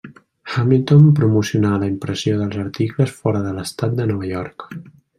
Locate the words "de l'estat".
3.47-3.99